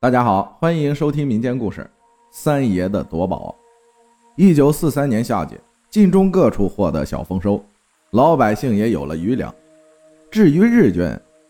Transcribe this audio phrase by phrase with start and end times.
[0.00, 1.80] 大家好，欢迎收听民间故事
[2.30, 3.52] 《三爷的夺宝》。
[4.36, 5.58] 一九四三年夏季，
[5.90, 7.60] 晋中各处获得小丰收，
[8.12, 9.52] 老百姓也有了余粮。
[10.30, 11.04] 至于日军，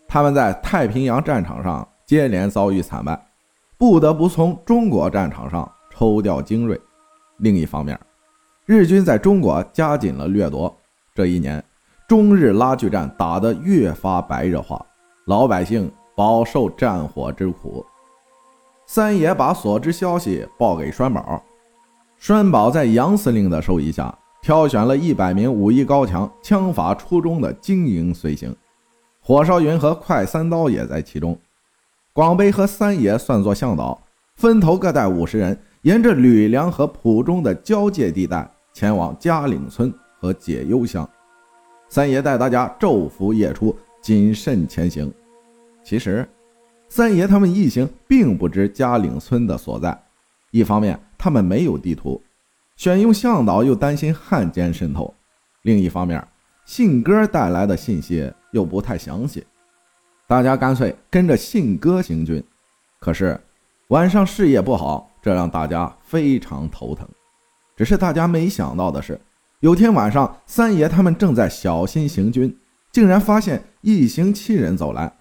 [0.07, 3.23] 他们在太平洋战场上接连遭遇惨败，
[3.77, 6.81] 不得不从中国战场上抽调精锐。
[7.37, 7.99] 另一方面，
[8.65, 10.75] 日军在中国加紧了掠夺。
[11.13, 11.63] 这一年，
[12.07, 14.83] 中日拉锯战打得越发白热化，
[15.27, 17.85] 老百姓饱受战火之苦。
[18.91, 21.39] 三爷把所知消息报给栓宝，
[22.17, 28.51] 栓宝在杨司令的授意下，挑选了一百名武艺高强、枪法出众的精英随行，
[29.21, 31.37] 火烧云和快三刀也在其中。
[32.13, 34.01] 广北和三爷算作向导，
[34.33, 41.07] 分头各带五十人，沿着吕梁和蒲中的交界地带前往嘉岭村和解忧乡。
[41.89, 45.13] 三爷带大家昼伏夜出，谨慎前行。
[45.83, 46.27] 其实。
[46.89, 49.97] 三爷他们一行并不知嘉岭村的所在，
[50.49, 52.19] 一方面他们没有地图，
[52.75, 55.13] 选用向导又担心汉奸渗透；
[55.61, 56.27] 另一方面，
[56.65, 59.45] 信鸽带来的信息又不太详细，
[60.27, 62.43] 大家干脆跟着信鸽行军。
[62.99, 63.39] 可是
[63.89, 67.07] 晚上视野不好，这让大家非常头疼。
[67.77, 69.21] 只是大家没想到的是，
[69.59, 72.57] 有天晚上，三爷他们正在小心行军，
[72.91, 75.18] 竟然发现一行七人走来。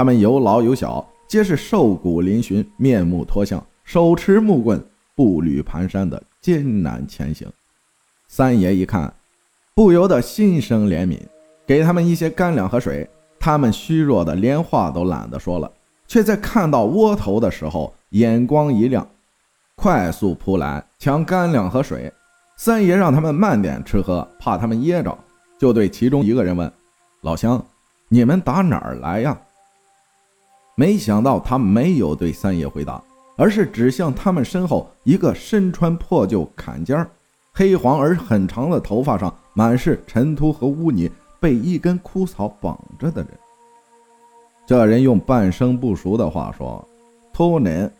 [0.00, 4.82] 他们有老有小，皆是瘦骨嶙峋、面目脱相，手持木棍，
[5.14, 7.46] 步履蹒跚的艰难前行。
[8.26, 9.12] 三爷一看，
[9.74, 11.18] 不由得心生怜悯，
[11.66, 13.06] 给他们一些干粮和水。
[13.38, 15.70] 他们虚弱的连话都懒得说了，
[16.08, 19.06] 却在看到窝头的时候，眼光一亮，
[19.74, 22.10] 快速扑来抢干粮和水。
[22.56, 25.18] 三爷让他们慢点吃喝，怕他们噎着，
[25.58, 26.72] 就对其中一个人问
[27.20, 27.62] ：“老乡，
[28.08, 29.38] 你们打哪儿来呀？”
[30.80, 33.04] 没想到他没有对三爷回答，
[33.36, 37.10] 而是指向他们身后一个身穿破旧坎肩儿、
[37.52, 43.30] 黑黄而很长的头发上满是尘土和污泥、被一根枯草绑着的人。
[44.66, 46.82] 这人用半生不熟的话说
[47.30, 47.92] ：“托人，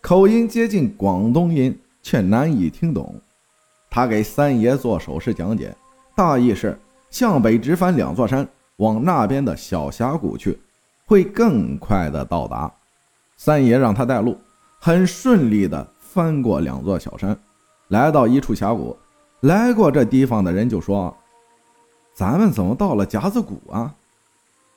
[0.00, 3.12] 口音接近广东音，却难以听懂。”
[3.90, 5.74] 他给三爷做手势讲解，
[6.14, 6.78] 大意是
[7.10, 10.56] 向北直翻两座山，往那边的小峡谷去。
[11.08, 12.70] 会更快的到达。
[13.38, 14.36] 三爷让他带路，
[14.78, 17.36] 很顺利的翻过两座小山，
[17.88, 18.94] 来到一处峡谷。
[19.40, 21.16] 来过这地方的人就说
[22.12, 23.94] ：“咱们怎么到了夹子谷啊？”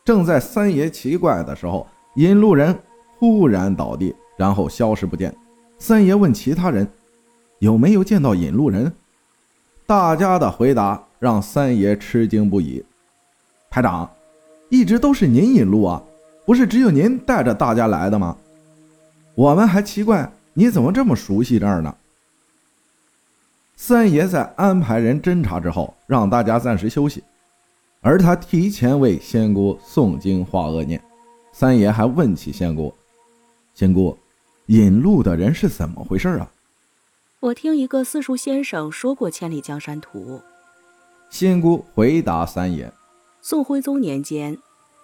[0.06, 2.80] 正在三爷奇怪的时候，引路人
[3.18, 5.36] 忽然倒地，然后消失不见。
[5.80, 6.88] 三爷问其他人
[7.60, 8.94] 有没有见到引路人，
[9.86, 12.82] 大家的回答让三爷吃惊不已。
[13.70, 14.10] 排长，
[14.70, 16.02] 一直都是您引路啊。
[16.46, 18.38] 不是只有您带着大家来的吗？
[19.34, 21.96] 我们还奇怪你怎么这么熟悉这儿呢。
[23.78, 27.24] 三爷在安排人侦查之后，让大家暂时休息，
[28.02, 31.02] 而他提前为仙姑诵经化恶念。
[31.54, 32.94] 三爷还问起仙姑
[33.74, 34.18] ：“仙姑，
[34.68, 36.52] 引路的人是怎么回事啊？”
[37.40, 40.38] 我听一个私塾先生说过《千里江山图》。
[41.30, 42.92] 仙姑回答三爷
[43.42, 44.58] ：“宋徽宗年间。”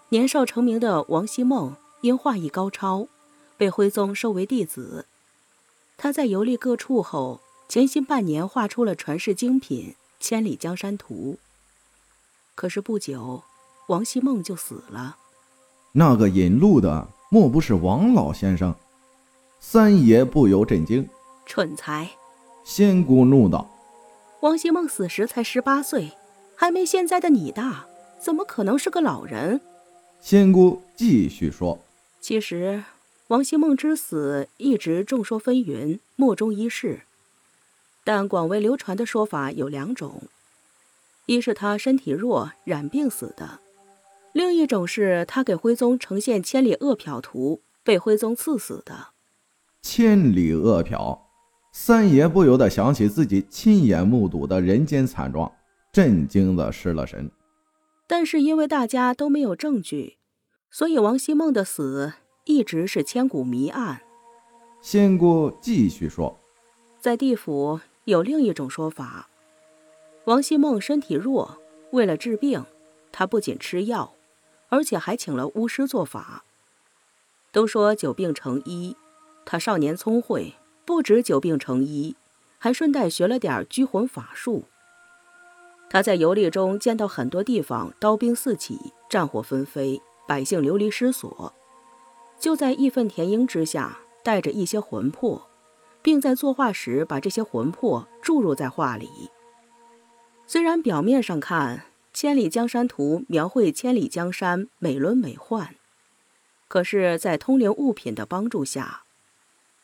[0.09, 3.07] 年少成名的王希孟因画艺高超，
[3.57, 5.05] 被徽宗收为弟子。
[5.97, 9.95] 他在游历各处后，潜心半年，画出了传世精品
[10.25, 11.37] 《千里江山图》。
[12.55, 13.43] 可是不久，
[13.87, 15.17] 王希孟就死了。
[15.91, 18.73] 那个引路的，莫不是王老先生？
[19.59, 21.09] 三爷不由震惊。
[21.45, 22.09] 蠢材！
[22.63, 23.69] 仙姑怒道
[24.41, 26.11] ：“王希孟死时才十八岁，
[26.55, 27.85] 还没现在的你大，
[28.19, 29.59] 怎么可能是个老人？”
[30.19, 31.79] 仙姑继续说
[32.19, 32.83] ：“其实，
[33.27, 37.01] 王希孟之死一直众说纷纭，莫衷一是。
[38.03, 40.23] 但广为流传的说法有两种：
[41.27, 43.59] 一是他身体弱，染病死的；
[44.33, 49.09] 另一种是他给徽宗呈现千里饿殍图，被徽宗赐死的。
[49.81, 51.19] 千里饿殍，
[51.71, 55.49] 三爷不由得想起自己亲眼目睹的人间惨状，
[55.93, 57.29] 震惊的失了神。
[58.07, 60.17] 但是因为大家都没有证据。”
[60.71, 62.13] 所以，王希孟的死
[62.45, 64.01] 一直是千古谜案。
[64.81, 66.37] 仙姑继续说，
[66.99, 69.29] 在地府有另一种说法：
[70.25, 71.57] 王希孟身体弱，
[71.91, 72.65] 为了治病，
[73.11, 74.13] 他不仅吃药，
[74.69, 76.43] 而且还请了巫师做法。
[77.51, 78.95] 都说久病成医，
[79.45, 80.53] 他少年聪慧，
[80.85, 82.15] 不止久病成医，
[82.59, 84.65] 还顺带学了点拘魂法术。
[85.89, 90.01] 他在游历中见到很多地方刀兵四起，战火纷飞。
[90.27, 91.53] 百姓流离失所，
[92.37, 95.47] 就在义愤填膺之下，带着一些魂魄，
[96.01, 99.07] 并在作画时把这些魂魄注入在画里。
[100.45, 101.77] 虽然表面上看，
[102.11, 105.77] 《千里江山图》描绘千里江山美轮美奂，
[106.67, 109.03] 可是，在通灵物品的帮助下，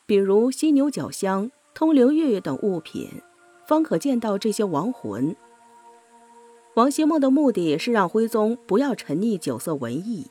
[0.04, 3.22] 比如犀牛角香、通灵玉等物品，
[3.66, 5.34] 方可见到这些亡魂。
[6.74, 10.30] 王希孟的目的是让徽宗不要沉溺酒色文艺，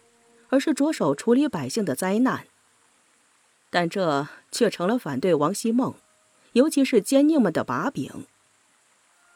[0.49, 2.45] 而是着手处理百姓的灾难。
[3.69, 5.95] 但这却成了反对王希孟，
[6.51, 8.25] 尤其是奸佞们的把柄。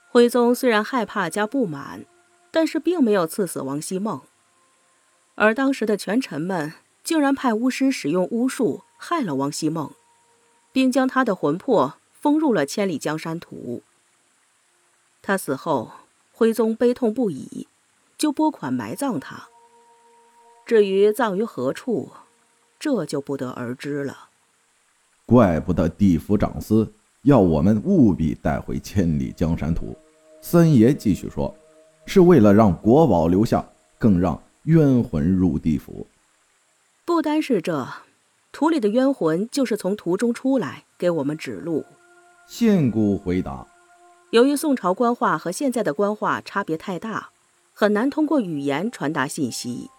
[0.10, 2.06] 徽宗虽然害怕加不满，
[2.52, 4.22] 但是并没有赐死王希孟。
[5.36, 9.94] 而当时的权臣们竟然派巫师使用巫术害了王希孟，
[10.74, 13.82] 并将他的魂魄封入了《千里江山图》。
[15.22, 15.92] 他死后，
[16.38, 17.68] 徽宗悲痛不已，
[18.16, 19.48] 就拨款埋葬他。
[20.68, 22.12] 至于葬于何处，
[22.80, 24.30] 这就不得而知了。
[25.26, 26.94] 怪不得地府长司
[27.24, 29.88] 要我们务必带回《千里江山图》。
[30.40, 31.52] 三爷继续说
[32.06, 33.68] ：“是为了让国宝留下，
[33.98, 36.06] 更让冤魂入地府。
[37.04, 37.88] 不单是这，
[38.52, 41.84] 图里的冤魂就是从图中出来，给我们指路。”
[42.46, 43.66] 县姑回答
[44.32, 47.30] ：“由于宋朝官话和现在的官话差别太大，
[47.74, 49.90] 很难通过语言传达信息，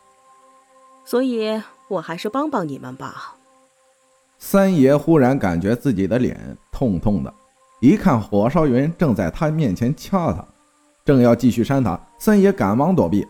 [1.04, 3.36] 所以我还是帮帮你们吧。”
[4.38, 7.32] 三爷忽然感觉自己的脸痛痛的。
[7.80, 10.44] 一看火烧云正在他面前掐他，
[11.04, 13.26] 正要继续扇他，三爷赶忙躲避，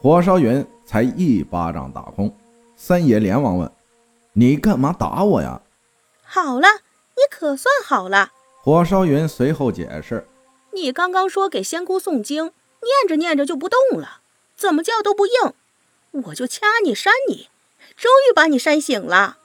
[0.00, 2.32] 火烧云才一巴掌打空。
[2.76, 3.70] 三爷连忙问
[4.34, 5.60] ：“你干嘛打我呀
[6.22, 6.68] ？”“好了，
[7.16, 8.32] 你可算好了。”
[8.68, 10.28] 火烧云随后解释
[10.76, 12.44] ：“你刚刚说给仙姑诵经，
[12.82, 14.20] 念着念着就不动了，
[14.58, 15.54] 怎么叫都不应，
[16.24, 17.48] 我就掐你扇你，
[17.96, 19.38] 终于把你扇醒了。”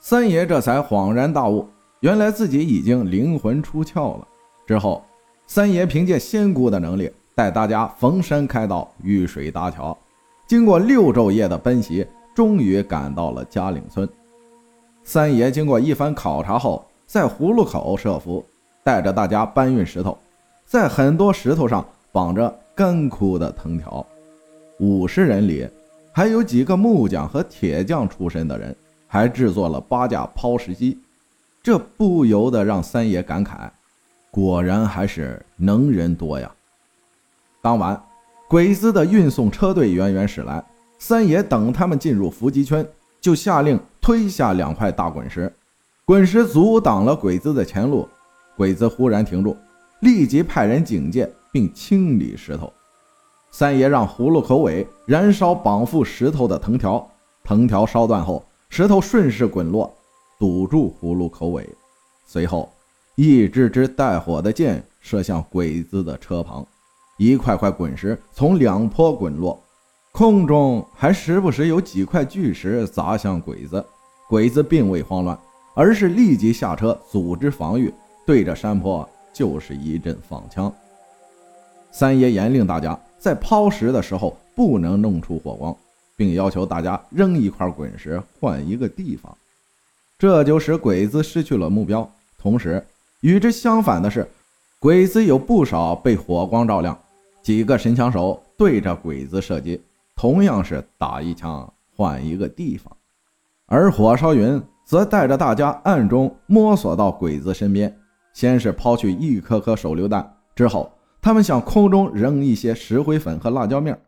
[0.00, 1.68] 三爷这才恍然大悟。
[2.00, 4.26] 原来自己已经灵魂出窍了。
[4.66, 5.04] 之后，
[5.46, 9.94] 三爷凭借仙姑的能力，带大家逢山开道，遇水搭桥。
[10.46, 14.08] 经过六昼夜的奔袭，终于赶到了嘉岭村。
[15.02, 18.42] 三爷经过一番考察后，在葫芦口设伏，
[18.84, 20.16] 带着大家搬运石头。
[20.64, 24.06] 在很多石头上绑着干枯的藤条。
[24.78, 25.68] 五十人里，
[26.12, 28.74] 还有几个木匠和铁匠出身的人，
[29.06, 30.98] 还制作了八架抛石机。
[31.62, 33.70] 这不由得让三爷感慨，
[34.30, 36.50] 果然还是能人多呀。
[37.62, 37.98] 当晚，
[38.48, 40.62] 鬼子的运送车队远远驶来，
[40.98, 42.86] 三爷等他们进入伏击圈，
[43.20, 45.50] 就下令推下两块大滚石，
[46.04, 48.06] 滚石阻挡了鬼子的前路。
[48.56, 49.56] 鬼子忽然停住，
[50.00, 52.72] 立即派人警戒并清理石头。
[53.50, 57.08] 三爷让葫芦口尾燃烧绑缚石头的藤条，
[57.44, 59.92] 藤条烧断后，石头顺势滚落。
[60.36, 61.66] 堵住葫芦口尾，
[62.26, 62.68] 随后
[63.14, 66.66] 一支支带火的箭射向鬼子的车旁，
[67.16, 69.58] 一块块滚石从两坡滚落，
[70.10, 73.82] 空中还时不时有几块巨石砸向鬼子。
[74.28, 75.38] 鬼子并未慌乱，
[75.74, 77.94] 而是立即下车组织防御，
[78.26, 80.72] 对着山坡就是一阵放枪。
[81.90, 85.76] 三爷严令大家在抛石的时候不能弄出火光，
[86.16, 89.36] 并要求大家扔一块滚石换一个地方。
[90.18, 92.08] 这就使鬼子失去了目标。
[92.38, 92.84] 同时，
[93.20, 94.28] 与之相反的是，
[94.78, 96.98] 鬼子有不少被火光照亮。
[97.42, 99.80] 几个神枪手对着鬼子射击，
[100.16, 102.94] 同样是打一枪换一个地方。
[103.66, 107.94] 而火烧云则带着大家暗中摸索到鬼子身边，
[108.34, 113.98] 先是抛去一颗颗手榴弹，之后他们向空中扔一些石灰粉和辣椒面，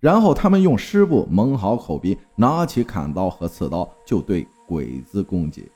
[0.00, 4.46] 然后他们用湿布蒙好口鼻，拿起砍刀和刺刀就对。
[4.68, 5.70] 鬼子攻击，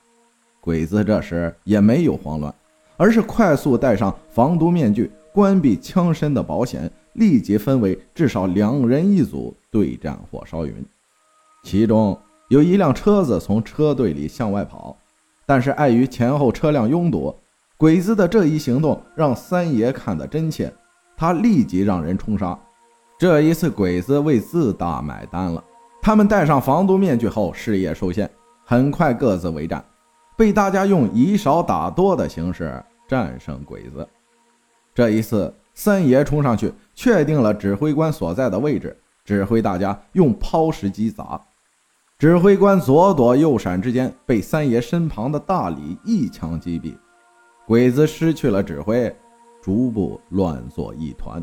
[0.61, 2.53] 鬼子这时也没有慌乱，
[2.97, 10.75] 而是快速戴上防毒面具，关闭枪身的保险，立即分为至少两人一组对战火烧云。
[11.63, 14.97] 其中有一辆车子从车队里向外跑，
[15.47, 17.33] 但是碍于前后车辆拥堵，
[17.81, 20.71] 鬼子的这一行动让三爷看得真切，
[21.17, 22.57] 他立即让人冲杀。
[23.19, 25.65] 这一次，鬼子为自大买单了，
[26.03, 28.31] 他们戴上防毒面具后，视野受限。
[28.67, 29.83] 很快各自为战，
[30.37, 34.07] 被大家用以少打多的形式战胜鬼子。
[34.95, 38.95] 这一次，三爷冲上去确定了指挥官所在的位置，
[39.25, 41.41] 指挥大家用抛石机砸。
[42.19, 46.95] 指挥官左躲右闪之间，被三爷身旁的大李一枪击毙。
[47.67, 49.15] 鬼子失去了指挥，
[49.63, 51.43] 逐步乱作一团。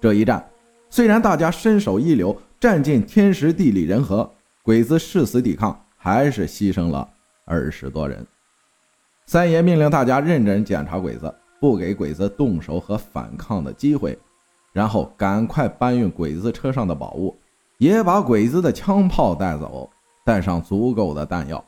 [0.00, 0.44] 这一战
[0.90, 4.30] 虽然大家身手一流，占尽天时地利人和，
[4.62, 5.80] 鬼子誓死抵抗。
[5.96, 7.08] 还是牺牲了
[7.46, 8.26] 二十多人。
[9.24, 14.18] 三爷命令大家认真检查鬼子，不给鬼子动手和反抗的机会，
[14.74, 17.34] 然后赶快搬运鬼子车上的宝物，
[17.78, 19.88] 也把鬼子的枪炮带走，
[20.26, 21.64] 带上足够的弹药。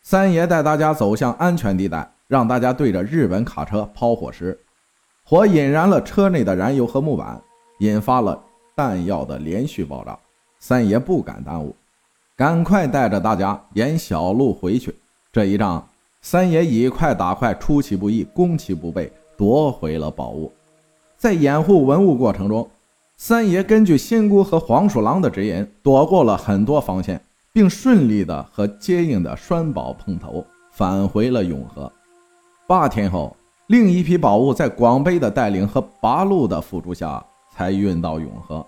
[0.00, 4.58] 三爷带大家走向安全地带，让大家对着日本卡车抛火时，
[5.24, 7.40] 火引燃了车内的燃油和木板，
[7.78, 8.42] 引发了
[8.74, 10.18] 弹药的连续爆炸。
[10.58, 11.74] 三爷不敢耽误，
[12.36, 14.94] 赶快带着大家沿小路回去。
[15.32, 15.86] 这一仗，
[16.22, 20.50] 三爷以快打快，出其不意，攻其不备，夺回了宝物。
[21.16, 22.68] 在掩护文物过程中，
[23.16, 27.20] 三爷根据仙姑和黄鼠狼的指引，躲过了很多防线。
[27.54, 31.92] 并顺利的和接应的栓宝碰头，返回了永和。
[32.66, 38.64] 八天后，另一批宝物在广悲的带领和八路的辅助下，才运到永和。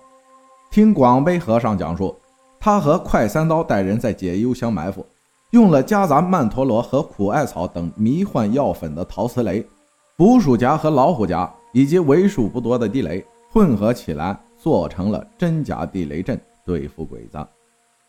[0.70, 2.14] 听广悲和尚讲述，
[2.60, 5.06] 他和快三刀带人在解忧乡埋伏，
[5.52, 9.66] 用了夹杂曼陀罗和苦艾草等迷幻药粉的陶瓷雷、
[10.14, 17.38] 捕鼠夹和老虎夹，以及为数不多的地雷混合起来，做成了真假地雷阵，对付鬼子。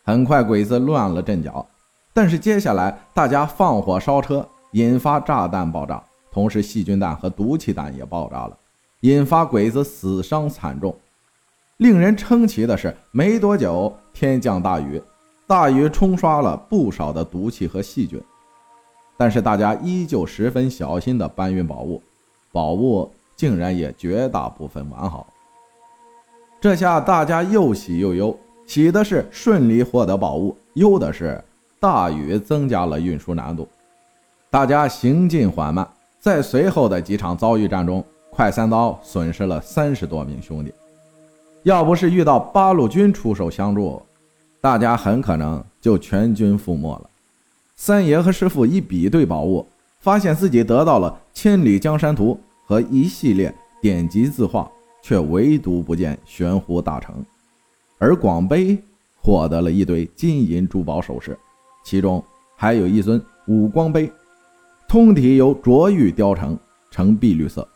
[0.04, 1.66] 很快，鬼子乱了阵脚，
[2.12, 8.56] 但是接下来大家放火烧车，引发炸弹爆炸，同时细菌弹和毒气弹也爆炸了，
[9.00, 10.94] 引发鬼子死伤惨重。
[11.78, 15.00] 令人称奇的是，没多久天降大雨，
[15.46, 18.20] 大雨冲刷了不少的毒气和细菌，
[19.16, 22.02] 但是大家依旧十分小心地搬运宝物，
[22.52, 25.26] 宝物竟然也绝大部分完好。
[26.60, 28.36] 这下大家又喜又忧。
[28.66, 31.42] 喜的是顺利获得宝物，忧的是
[31.80, 33.66] 大雨增加了运输难度，
[34.50, 35.86] 大家行进缓慢。
[36.18, 40.72] 在随后的几场遭遇战中，快三刀损失了三十多名兄弟。
[41.62, 44.02] 要不是遇到八路军出手相助，
[44.60, 47.10] 大家很可能就全军覆没了。
[47.76, 49.64] 三爷和师傅一比对宝物，
[50.00, 52.38] 发现自己得到了《千里江山图》
[52.68, 54.68] 和一系列典籍字画，
[55.02, 57.24] 却唯独不见玄壶大成。
[57.98, 58.76] 而广悲
[59.20, 61.38] 获得了一堆金银珠宝首饰，
[61.84, 62.22] 其中
[62.56, 64.10] 还有一尊五光杯，
[64.88, 66.58] 通体由琢玉雕成，
[66.90, 67.68] 呈碧绿色，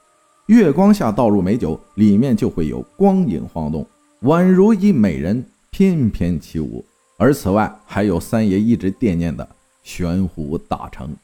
[0.47, 3.87] 月光下倒入美酒，里面就会有光影晃动，
[4.23, 6.83] 宛如一美人翩翩起舞。
[7.19, 9.47] 而此外，还有三爷一直惦念的
[9.83, 11.15] 玄壶大成。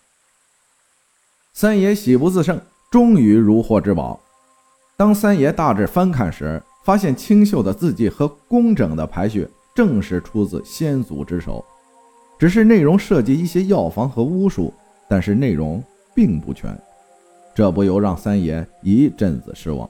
[1.55, 4.21] 三爷喜不自胜，终于如获至宝。
[4.95, 11.65] 当三爷大致翻看时，发现清秀的字迹和工整的排序，正是出自先祖之手，
[12.39, 14.73] 只是内容涉及一些药方和巫术，
[15.09, 15.83] 但是内容
[16.15, 16.79] 并不全，
[17.55, 19.89] 这不由让三爷一阵子失望。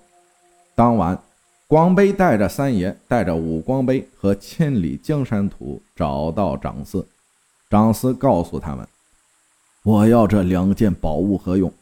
[0.74, 1.18] 当晚，
[1.66, 7.06] 广悲带着三爷，带着五光杯和千里江山图找到长司，
[7.68, 8.86] 长司告诉他们
[9.84, 11.72] ：“我要这两件宝物何用？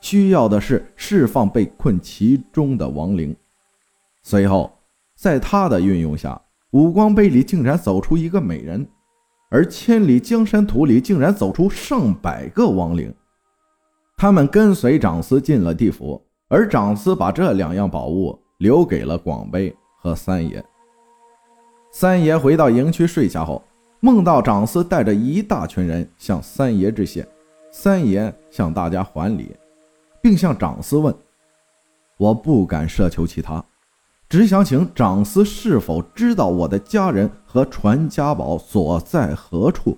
[0.00, 3.34] 需要的是释放被困其中的亡灵。”
[4.22, 4.72] 随后，
[5.16, 8.86] 在他的运用下，五光杯里竟然走出一个美人，
[9.54, 13.14] 而千里江山图里竟然走出上百个亡灵。
[14.16, 20.60] 他们跟随长司进了地府，而长司把这两样宝物留给了广悲和三爷。
[21.92, 23.62] 三爷回到营区睡下后，
[24.00, 27.24] 梦到长司带着一大群人向三爷致谢，
[27.70, 29.54] 三爷向大家还礼，
[30.20, 31.14] 并向长司问
[32.18, 33.64] ：“我不敢奢求其他。”
[34.34, 39.96] 只想请长司是否知道我的家人和传家宝所在何处？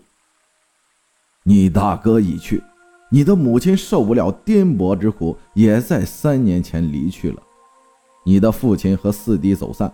[1.42, 2.62] 你大哥已去，
[3.08, 7.42] 你的母亲受不了颠簸之苦，也在三年前离去了。
[8.26, 9.90] 你的父亲和四弟走散，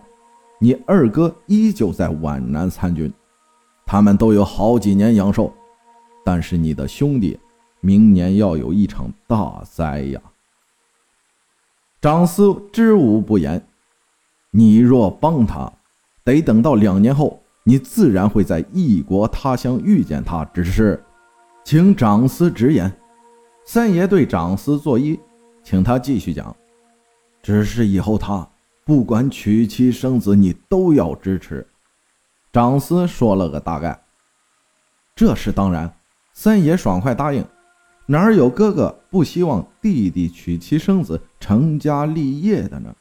[0.59, 3.09] 你二哥依旧在皖南参军，
[3.85, 5.53] 他们都有好几年阳寿，
[6.25, 7.39] 但是你的兄弟，
[7.79, 10.21] 明年要有一场大灾呀！
[12.01, 13.65] 长司知无不言。
[14.55, 15.71] 你若帮他，
[16.23, 20.45] 得等到两年后，你自然会在异国他乡遇见他。
[20.53, 21.03] 只是，
[21.65, 22.93] 请长司直言。
[23.65, 25.19] 三爷对长司作揖，
[25.63, 26.55] 请他继续讲。
[27.41, 28.47] 只是以后他
[28.85, 31.65] 不管娶妻生子，你都要支持。
[32.51, 33.99] 长司说了个大概。
[35.15, 35.91] 这是当然，
[36.33, 37.43] 三爷爽快答应。
[38.05, 42.93] 哪有哥哥不希望弟弟娶妻生子、成家立业的呢？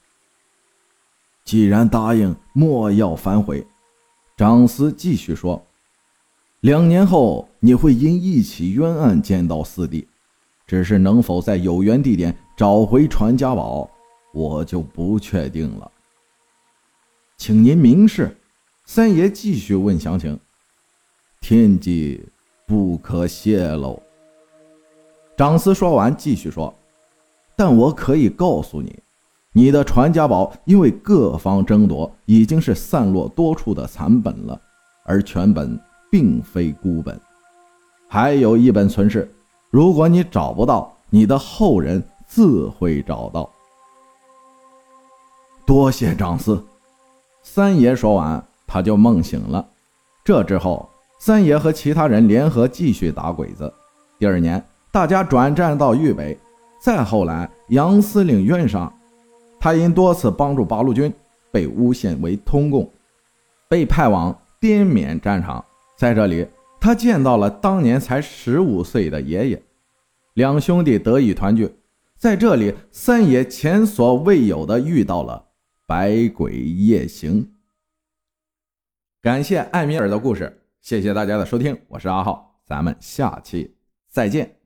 [1.45, 3.67] 既然答应，莫要反悔。
[4.37, 5.63] 长司继续说
[6.61, 10.09] ：“两年后你会因一起冤案见到四弟，
[10.67, 13.91] 只是能否在有缘地点找回传家宝，
[14.33, 15.91] 我就不确定了。
[17.37, 18.37] 请您明示。”
[18.85, 20.39] 三爷继续问详情
[21.41, 22.21] ：“天机
[22.67, 24.03] 不可泄露。
[25.37, 26.75] 长司说完，继续说
[27.57, 28.99] ：“但我可以告诉你，
[29.55, 34.59] 你的传家宝因为各方争夺，已经是散落多处的残本了，
[35.05, 35.79] 而全本
[36.11, 37.21] 并非孤本，
[38.09, 39.31] 还有一本存世。
[39.71, 43.49] 如果你找不到，你的后人自会找到。”
[45.67, 46.63] 多谢长司。
[47.43, 49.67] 三爷说完，他就梦醒了。
[50.25, 53.73] 这之后，三爷和其他人联合继续打鬼子。
[54.19, 56.39] 第二年，大家转战到豫北。
[56.81, 58.93] 再后来，杨司令冤上，
[59.63, 61.15] 他因多次帮助八路军，
[61.53, 62.93] 被诬陷为通共，
[63.69, 65.65] 被派往滇缅战场。
[65.97, 66.45] 在这里，
[66.81, 69.63] 他见到了当年才十五岁的爷爷，
[70.35, 71.73] 两兄弟得以团聚。
[72.17, 75.45] 在这里，三爷前所未有的遇到了
[75.87, 77.49] 百鬼夜行。
[79.21, 83.77] 感谢艾米尔的故事，谢谢大家的收听，我是阿浩，咱们下期
[84.09, 84.62] 再见。